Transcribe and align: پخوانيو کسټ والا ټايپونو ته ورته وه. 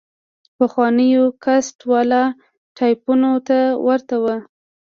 پخوانيو 0.57 1.23
کسټ 1.43 1.77
والا 1.91 2.23
ټايپونو 2.77 3.31
ته 3.47 3.57
ورته 3.85 4.15
وه. 4.23 4.35